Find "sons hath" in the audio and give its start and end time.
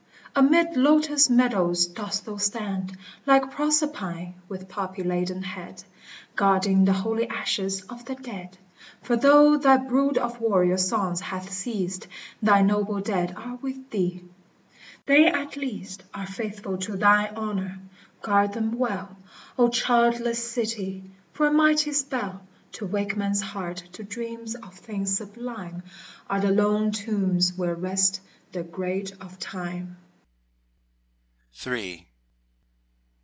10.77-11.51